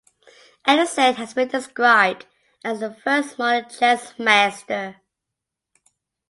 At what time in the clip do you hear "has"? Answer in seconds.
1.17-1.35